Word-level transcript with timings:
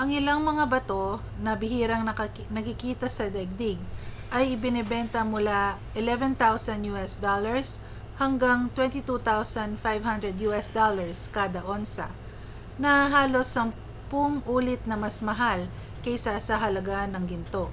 ang 0.00 0.08
ilang 0.20 0.38
mga 0.50 0.62
bato 0.74 1.04
na 1.44 1.52
bihirang 1.60 2.02
nakikita 2.56 3.06
sa 3.16 3.24
daigdig 3.34 3.78
ay 4.36 4.44
ibinebenta 4.54 5.20
mula 5.32 5.58
us$11,000 5.90 7.18
hanggang 8.20 8.60
$22,500 8.78 10.38
kada 11.36 11.60
onsa 11.74 12.06
na 12.82 12.92
halos 13.14 13.48
sampung 13.56 14.34
ulit 14.56 14.78
na 14.90 14.94
mas 15.04 15.16
mahal 15.28 15.60
kaysa 16.06 16.34
sa 16.46 16.54
halaga 16.62 16.98
ng 17.10 17.24
ginto 17.32 17.64